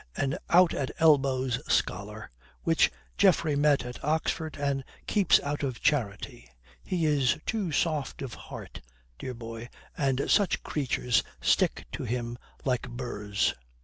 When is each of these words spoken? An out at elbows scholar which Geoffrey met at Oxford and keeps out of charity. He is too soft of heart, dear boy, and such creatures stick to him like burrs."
An 0.17 0.39
out 0.49 0.73
at 0.73 0.89
elbows 0.97 1.59
scholar 1.71 2.31
which 2.63 2.89
Geoffrey 3.19 3.55
met 3.55 3.85
at 3.85 4.03
Oxford 4.03 4.57
and 4.57 4.83
keeps 5.05 5.39
out 5.41 5.61
of 5.61 5.79
charity. 5.79 6.49
He 6.83 7.05
is 7.05 7.37
too 7.45 7.71
soft 7.71 8.23
of 8.23 8.33
heart, 8.33 8.81
dear 9.19 9.35
boy, 9.35 9.69
and 9.95 10.27
such 10.27 10.63
creatures 10.63 11.21
stick 11.39 11.85
to 11.91 12.03
him 12.03 12.39
like 12.65 12.89
burrs." 12.89 13.53